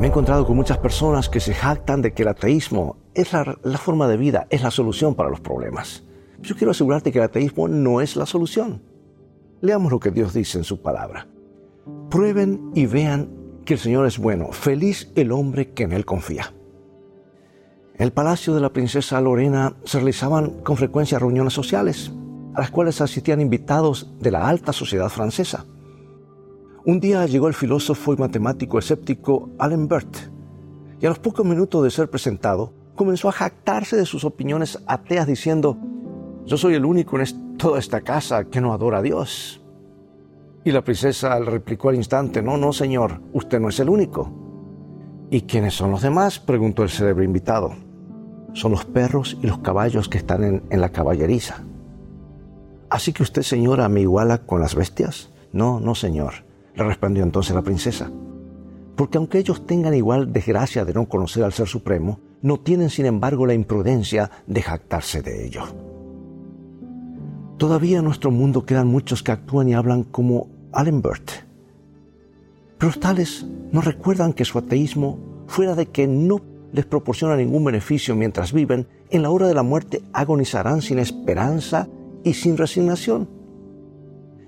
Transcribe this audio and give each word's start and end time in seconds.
Me 0.00 0.06
he 0.06 0.08
encontrado 0.08 0.46
con 0.46 0.56
muchas 0.56 0.78
personas 0.78 1.28
que 1.28 1.40
se 1.40 1.52
jactan 1.52 2.00
de 2.00 2.14
que 2.14 2.22
el 2.22 2.28
ateísmo 2.28 2.96
es 3.12 3.34
la, 3.34 3.44
forma 3.76 4.08
de 4.08 4.16
vida, 4.16 4.46
es 4.48 4.62
la 4.62 4.70
solución 4.70 5.14
para 5.14 5.28
los 5.28 5.40
problemas. 5.40 6.04
Yo 6.40 6.56
quiero 6.56 6.70
asegurarte 6.70 7.12
que 7.12 7.18
el 7.18 7.26
ateísmo 7.26 7.68
no 7.68 8.00
es 8.00 8.16
la 8.16 8.24
solución. 8.24 8.80
Leamos 9.60 9.92
lo 9.92 10.00
que 10.00 10.10
Dios 10.10 10.32
dice 10.32 10.56
en 10.56 10.64
su 10.64 10.80
palabra. 10.80 11.26
Prueben 12.08 12.70
y 12.74 12.86
vean 12.86 13.28
que 13.66 13.74
el 13.74 13.78
Señor 13.78 14.06
es 14.06 14.16
bueno. 14.16 14.52
Feliz 14.52 15.12
el 15.16 15.32
hombre 15.32 15.72
que 15.72 15.82
en 15.82 15.92
Él 15.92 16.06
confía. 16.06 16.54
En 17.92 18.02
el 18.02 18.12
palacio 18.14 18.54
de 18.54 18.62
la 18.62 18.72
princesa 18.72 19.20
Lorena 19.20 19.76
se 19.84 19.98
realizaban 19.98 20.62
con 20.62 20.78
frecuencia 20.78 21.18
reuniones 21.18 21.52
sociales, 21.52 22.10
a 22.54 22.60
las 22.60 22.70
cuales 22.70 23.02
asistían 23.02 23.42
invitados 23.42 24.14
de 24.18 24.30
la 24.30 24.48
alta 24.48 24.72
sociedad 24.72 25.10
francesa. 25.10 25.66
Un 26.82 26.98
día 26.98 27.26
llegó 27.26 27.46
el 27.46 27.52
filósofo 27.52 28.14
y 28.14 28.16
matemático 28.16 28.78
escéptico 28.78 29.50
Allen 29.58 29.86
Bert, 29.86 30.16
y 30.98 31.04
a 31.04 31.10
los 31.10 31.18
pocos 31.18 31.44
minutos 31.44 31.84
de 31.84 31.90
ser 31.90 32.08
presentado, 32.08 32.72
comenzó 32.94 33.28
a 33.28 33.32
jactarse 33.32 33.96
de 33.96 34.06
sus 34.06 34.24
opiniones 34.24 34.82
ateas 34.86 35.26
diciendo, 35.26 35.76
yo 36.46 36.56
soy 36.56 36.74
el 36.74 36.86
único 36.86 37.20
en 37.20 37.58
toda 37.58 37.78
esta 37.78 38.00
casa 38.00 38.44
que 38.44 38.62
no 38.62 38.72
adora 38.72 38.98
a 38.98 39.02
Dios. 39.02 39.62
Y 40.64 40.72
la 40.72 40.82
princesa 40.82 41.38
le 41.38 41.50
replicó 41.50 41.90
al 41.90 41.96
instante, 41.96 42.40
no, 42.40 42.56
no, 42.56 42.72
señor, 42.72 43.20
usted 43.34 43.60
no 43.60 43.68
es 43.68 43.78
el 43.78 43.90
único. 43.90 44.32
¿Y 45.28 45.42
quiénes 45.42 45.74
son 45.74 45.90
los 45.90 46.00
demás? 46.00 46.38
preguntó 46.38 46.82
el 46.82 46.88
célebre 46.88 47.26
invitado. 47.26 47.74
Son 48.54 48.72
los 48.72 48.86
perros 48.86 49.36
y 49.42 49.46
los 49.46 49.58
caballos 49.58 50.08
que 50.08 50.16
están 50.16 50.44
en, 50.44 50.62
en 50.70 50.80
la 50.80 50.88
caballeriza. 50.88 51.62
¿Así 52.88 53.12
que 53.12 53.22
usted, 53.22 53.42
señora, 53.42 53.88
me 53.90 54.00
iguala 54.00 54.38
con 54.38 54.60
las 54.62 54.74
bestias? 54.74 55.30
No, 55.52 55.78
no, 55.78 55.94
señor 55.94 56.49
respondió 56.84 57.22
entonces 57.22 57.54
la 57.54 57.62
princesa. 57.62 58.10
Porque 58.96 59.18
aunque 59.18 59.38
ellos 59.38 59.66
tengan 59.66 59.94
igual 59.94 60.32
desgracia 60.32 60.84
de 60.84 60.92
no 60.92 61.08
conocer 61.08 61.44
al 61.44 61.52
Ser 61.52 61.68
Supremo, 61.68 62.20
no 62.42 62.60
tienen 62.60 62.90
sin 62.90 63.06
embargo 63.06 63.46
la 63.46 63.54
imprudencia 63.54 64.30
de 64.46 64.62
jactarse 64.62 65.22
de 65.22 65.46
ello. 65.46 65.62
Todavía 67.56 67.98
en 67.98 68.04
nuestro 68.04 68.30
mundo 68.30 68.64
quedan 68.64 68.88
muchos 68.88 69.22
que 69.22 69.32
actúan 69.32 69.68
y 69.68 69.74
hablan 69.74 70.04
como 70.04 70.48
Allenbert. 70.72 71.30
Pero 72.78 72.92
tales 72.92 73.46
no 73.72 73.82
recuerdan 73.82 74.32
que 74.32 74.46
su 74.46 74.58
ateísmo, 74.58 75.18
fuera 75.46 75.74
de 75.74 75.86
que 75.86 76.06
no 76.06 76.40
les 76.72 76.86
proporciona 76.86 77.36
ningún 77.36 77.64
beneficio 77.64 78.14
mientras 78.16 78.52
viven, 78.52 78.86
en 79.10 79.22
la 79.22 79.30
hora 79.30 79.48
de 79.48 79.54
la 79.54 79.62
muerte 79.62 80.02
agonizarán 80.12 80.80
sin 80.80 80.98
esperanza 80.98 81.88
y 82.24 82.34
sin 82.34 82.56
resignación 82.56 83.39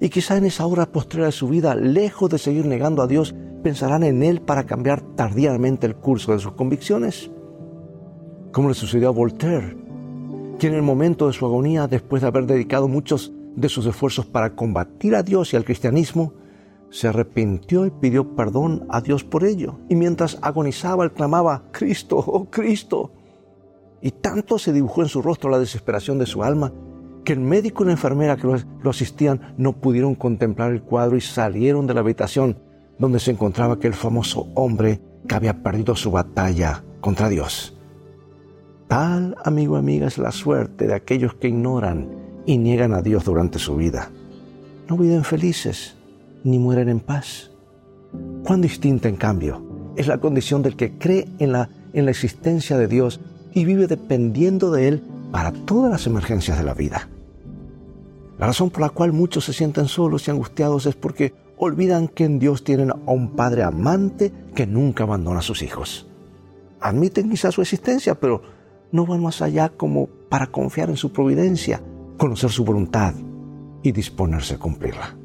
y 0.00 0.08
quizá 0.10 0.36
en 0.36 0.44
esa 0.44 0.66
hora 0.66 0.86
postrera 0.86 1.26
de 1.26 1.32
su 1.32 1.48
vida, 1.48 1.74
lejos 1.74 2.30
de 2.30 2.38
seguir 2.38 2.66
negando 2.66 3.02
a 3.02 3.06
Dios, 3.06 3.34
pensarán 3.62 4.04
en 4.04 4.22
Él 4.22 4.40
para 4.40 4.64
cambiar 4.64 5.00
tardíamente 5.16 5.86
el 5.86 5.96
curso 5.96 6.32
de 6.32 6.38
sus 6.38 6.52
convicciones. 6.52 7.30
Como 8.52 8.68
le 8.68 8.74
sucedió 8.74 9.08
a 9.08 9.12
Voltaire, 9.12 9.76
quien 10.58 10.72
en 10.72 10.78
el 10.78 10.84
momento 10.84 11.26
de 11.26 11.32
su 11.32 11.44
agonía, 11.46 11.88
después 11.88 12.22
de 12.22 12.28
haber 12.28 12.46
dedicado 12.46 12.86
muchos 12.86 13.32
de 13.56 13.68
sus 13.68 13.86
esfuerzos 13.86 14.26
para 14.26 14.54
combatir 14.54 15.16
a 15.16 15.22
Dios 15.22 15.52
y 15.52 15.56
al 15.56 15.64
cristianismo, 15.64 16.32
se 16.90 17.08
arrepintió 17.08 17.84
y 17.84 17.90
pidió 17.90 18.36
perdón 18.36 18.86
a 18.88 19.00
Dios 19.00 19.24
por 19.24 19.44
ello. 19.44 19.78
Y 19.88 19.96
mientras 19.96 20.38
agonizaba, 20.42 21.04
él 21.04 21.12
clamaba, 21.12 21.64
Cristo, 21.72 22.18
oh 22.18 22.46
Cristo. 22.46 23.12
Y 24.00 24.12
tanto 24.12 24.58
se 24.58 24.72
dibujó 24.72 25.02
en 25.02 25.08
su 25.08 25.20
rostro 25.22 25.50
la 25.50 25.58
desesperación 25.58 26.18
de 26.18 26.26
su 26.26 26.44
alma 26.44 26.72
que 27.28 27.34
el 27.34 27.40
médico 27.40 27.82
y 27.82 27.86
la 27.88 27.92
enfermera 27.92 28.38
que 28.38 28.46
lo, 28.46 28.88
asistían 28.88 29.52
no 29.58 29.74
pudieron 29.74 30.14
contemplar 30.14 30.72
el 30.72 30.80
cuadro 30.80 31.14
y 31.14 31.20
salieron 31.20 31.86
de 31.86 31.92
la 31.92 32.00
habitación 32.00 32.56
donde 32.98 33.20
se 33.20 33.32
encontraba 33.32 33.74
aquel 33.74 33.92
famoso 33.92 34.48
hombre 34.54 35.02
que 35.28 35.34
había 35.34 35.62
perdido 35.62 35.94
su 35.94 36.10
batalla 36.10 36.82
contra 37.02 37.28
Dios. 37.28 37.76
Tal, 38.86 39.36
amigo 39.44 39.76
amiga, 39.76 40.06
es 40.06 40.16
la 40.16 40.32
suerte 40.32 40.86
de 40.86 40.94
aquellos 40.94 41.34
que 41.34 41.48
ignoran 41.48 42.08
y 42.46 42.56
niegan 42.56 42.94
a 42.94 43.02
Dios 43.02 43.26
durante 43.26 43.58
su 43.58 43.76
vida. 43.76 44.10
No 44.88 44.96
viven 44.96 45.22
felices 45.22 45.98
ni 46.44 46.58
mueren 46.58 46.88
en 46.88 47.00
paz. 47.00 47.50
Cuán 48.42 48.62
distinta, 48.62 49.06
en 49.06 49.16
cambio, 49.16 49.92
es 49.96 50.06
la 50.06 50.16
condición 50.16 50.62
del 50.62 50.76
que 50.76 50.96
cree 50.96 51.28
en 51.40 51.52
la, 51.52 51.68
en 51.92 52.06
la 52.06 52.10
existencia 52.10 52.78
de 52.78 52.88
Dios 52.88 53.20
y 53.52 53.66
vive 53.66 53.86
dependiendo 53.86 54.70
de 54.70 54.88
Él 54.88 55.02
para 55.30 55.52
todas 55.52 55.90
las 55.90 56.06
emergencias 56.06 56.56
de 56.56 56.64
la 56.64 56.72
vida. 56.72 57.10
La 58.38 58.46
razón 58.46 58.70
por 58.70 58.82
la 58.82 58.90
cual 58.90 59.12
muchos 59.12 59.44
se 59.44 59.52
sienten 59.52 59.88
solos 59.88 60.26
y 60.26 60.30
angustiados 60.30 60.86
es 60.86 60.94
porque 60.94 61.34
olvidan 61.56 62.06
que 62.06 62.24
en 62.24 62.38
Dios 62.38 62.62
tienen 62.62 62.90
a 62.90 63.10
un 63.10 63.30
Padre 63.30 63.64
amante 63.64 64.32
que 64.54 64.66
nunca 64.66 65.02
abandona 65.02 65.40
a 65.40 65.42
sus 65.42 65.62
hijos. 65.62 66.06
Admiten 66.80 67.30
quizá 67.30 67.50
su 67.50 67.62
existencia, 67.62 68.14
pero 68.14 68.42
no 68.92 69.06
van 69.06 69.22
más 69.22 69.42
allá 69.42 69.70
como 69.70 70.06
para 70.28 70.46
confiar 70.46 70.88
en 70.88 70.96
su 70.96 71.12
providencia, 71.12 71.82
conocer 72.16 72.50
su 72.50 72.64
voluntad 72.64 73.14
y 73.82 73.90
disponerse 73.90 74.54
a 74.54 74.58
cumplirla. 74.58 75.16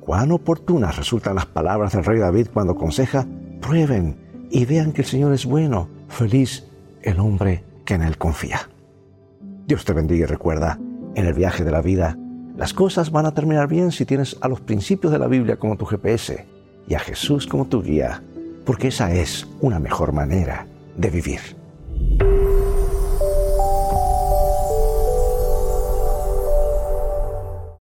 Cuán 0.00 0.30
oportunas 0.32 0.96
resultan 0.96 1.34
las 1.34 1.46
palabras 1.46 1.92
del 1.92 2.04
rey 2.04 2.18
David 2.18 2.48
cuando 2.52 2.74
aconseja, 2.74 3.26
prueben 3.60 4.16
y 4.50 4.66
vean 4.66 4.92
que 4.92 5.02
el 5.02 5.08
Señor 5.08 5.32
es 5.32 5.46
bueno, 5.46 5.88
feliz 6.08 6.66
el 7.02 7.20
hombre 7.20 7.64
que 7.86 7.94
en 7.94 8.02
Él 8.02 8.18
confía. 8.18 8.68
Dios 9.66 9.84
te 9.84 9.92
bendiga 9.92 10.24
y 10.24 10.26
recuerda, 10.26 10.78
en 11.14 11.26
el 11.26 11.34
viaje 11.34 11.64
de 11.64 11.70
la 11.70 11.82
vida, 11.82 12.16
las 12.56 12.74
cosas 12.74 13.10
van 13.10 13.26
a 13.26 13.34
terminar 13.34 13.68
bien 13.68 13.92
si 13.92 14.04
tienes 14.04 14.36
a 14.40 14.48
los 14.48 14.60
principios 14.60 15.12
de 15.12 15.18
la 15.18 15.28
Biblia 15.28 15.58
como 15.58 15.76
tu 15.76 15.84
GPS 15.84 16.46
y 16.88 16.94
a 16.94 16.98
Jesús 16.98 17.46
como 17.46 17.66
tu 17.66 17.82
guía, 17.82 18.22
porque 18.64 18.88
esa 18.88 19.12
es 19.12 19.46
una 19.60 19.78
mejor 19.78 20.12
manera 20.12 20.66
de 20.96 21.10
vivir. 21.10 21.57